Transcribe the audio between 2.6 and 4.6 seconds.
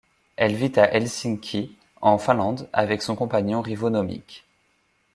avec son compagnon Rivo Nommik.